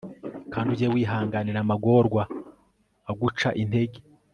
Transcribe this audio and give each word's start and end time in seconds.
kandi 0.53 0.67
ujye 0.73 0.87
wihanganira 0.93 1.59
amagorwa 1.61 2.21
aguca 3.11 3.49
intege 3.61 3.99